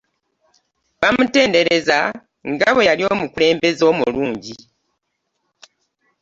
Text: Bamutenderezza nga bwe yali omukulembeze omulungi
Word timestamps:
Bamutenderezza 1.01 1.97
nga 2.51 2.69
bwe 2.73 2.87
yali 2.89 3.03
omukulembeze 3.13 3.83
omulungi 3.91 4.55